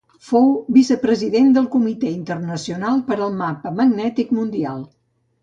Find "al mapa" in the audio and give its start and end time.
3.27-3.75